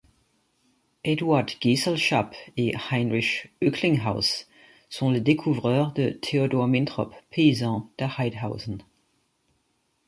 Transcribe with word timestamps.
Eduard 1.05 1.59
Geselschap 1.59 2.33
et 2.57 2.75
Heinrich 2.89 3.51
Oecklinghaus 3.63 4.47
sont 4.89 5.11
les 5.11 5.21
découvreurs 5.21 5.93
de 5.93 6.09
Theodor 6.09 6.65
Mintrop, 6.67 7.13
paysan 7.29 7.91
de 7.99 8.05
Heidhausen. 8.05 8.81